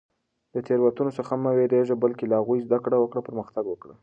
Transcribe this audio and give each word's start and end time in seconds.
د 0.53 0.55
تېروتنو 0.67 1.11
څخه 1.17 1.33
مه 1.43 1.51
وېرېږه، 1.57 1.95
بلکې 2.03 2.25
له 2.27 2.35
هغوی 2.39 2.59
زده 2.65 2.77
کړه 2.83 2.95
او 2.97 3.05
پرمختګ 3.29 3.65
وکړه. 3.67 3.93